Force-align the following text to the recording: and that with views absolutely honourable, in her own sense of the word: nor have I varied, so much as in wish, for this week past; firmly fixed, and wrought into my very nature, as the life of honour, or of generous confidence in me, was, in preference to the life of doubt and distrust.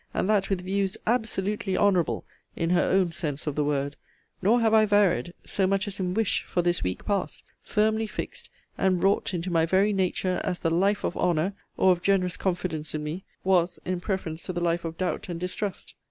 and 0.15 0.27
that 0.27 0.49
with 0.49 0.61
views 0.65 0.97
absolutely 1.05 1.77
honourable, 1.77 2.25
in 2.55 2.71
her 2.71 2.81
own 2.85 3.11
sense 3.11 3.45
of 3.45 3.53
the 3.53 3.63
word: 3.63 3.95
nor 4.41 4.59
have 4.59 4.73
I 4.73 4.87
varied, 4.87 5.31
so 5.45 5.67
much 5.67 5.87
as 5.87 5.99
in 5.99 6.15
wish, 6.15 6.41
for 6.41 6.63
this 6.63 6.81
week 6.81 7.05
past; 7.05 7.43
firmly 7.61 8.07
fixed, 8.07 8.49
and 8.79 9.03
wrought 9.03 9.31
into 9.35 9.51
my 9.51 9.67
very 9.67 9.93
nature, 9.93 10.41
as 10.43 10.57
the 10.57 10.71
life 10.71 11.03
of 11.03 11.15
honour, 11.15 11.53
or 11.77 11.91
of 11.91 12.01
generous 12.01 12.35
confidence 12.35 12.95
in 12.95 13.03
me, 13.03 13.25
was, 13.43 13.77
in 13.85 13.99
preference 13.99 14.41
to 14.41 14.53
the 14.53 14.59
life 14.59 14.85
of 14.85 14.97
doubt 14.97 15.29
and 15.29 15.39
distrust. 15.39 15.93